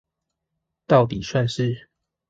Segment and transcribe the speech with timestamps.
[0.87, 1.87] 到底算是